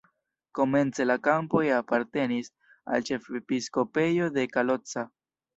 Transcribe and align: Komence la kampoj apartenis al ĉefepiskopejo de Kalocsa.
Komence 0.59 1.05
la 1.09 1.17
kampoj 1.27 1.61
apartenis 1.75 2.49
al 2.95 3.07
ĉefepiskopejo 3.11 4.35
de 4.39 4.51
Kalocsa. 4.57 5.09